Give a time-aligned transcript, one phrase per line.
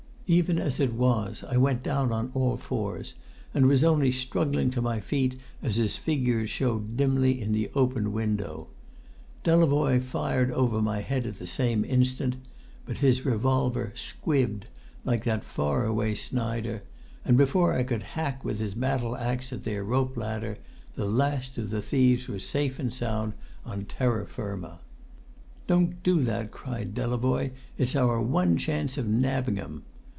[0.33, 3.15] Even as it was I went down on all fours,
[3.53, 8.13] and was only struggling to my feet as his figure showed dimly in the open
[8.13, 8.67] window.
[9.43, 12.37] Delavoye fired over my head at the same instant,
[12.85, 14.69] but his revolver "squibbed"
[15.03, 16.81] like that far away Snider,
[17.25, 20.57] and before I could hack with his battle axe at their rope ladder,
[20.95, 23.33] the last of the thieves was safe and sound
[23.65, 24.79] on terra firma.
[25.67, 27.51] [Illustration: Delavoye fired over my head.] "Don't do that!" cried Delavoye.
[27.77, 29.83] "It's our one chance of nabbing 'em."